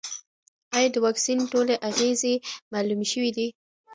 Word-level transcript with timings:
ایا 0.75 0.89
د 0.93 0.95
واکسین 1.05 1.39
ټولې 1.51 1.75
اغېزې 1.89 2.33
معلومې 2.73 3.07
شوې 3.13 3.31
دي؟ 3.37 3.47